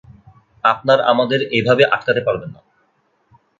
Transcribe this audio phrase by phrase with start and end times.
[0.63, 2.59] আপনার আমাদের এভাবে আটকাতে পারেন না।